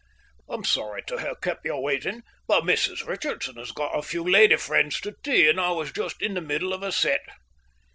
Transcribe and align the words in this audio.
"I'm 0.49 0.63
sorry 0.63 1.03
to 1.05 1.17
have 1.17 1.41
kept 1.41 1.63
you 1.63 1.77
waiting, 1.77 2.23
but 2.47 2.63
Mrs 2.63 3.05
Richardson 3.05 3.57
has 3.57 3.71
got 3.71 3.95
a 3.95 4.01
few 4.01 4.23
lady 4.23 4.55
friends 4.55 4.99
to 5.01 5.11
tea, 5.21 5.47
and 5.47 5.61
I 5.61 5.69
was 5.73 5.91
just 5.91 6.23
in 6.23 6.33
the 6.33 6.41
middle 6.41 6.73
of 6.73 6.81
a 6.81 6.91
set." 6.91 7.21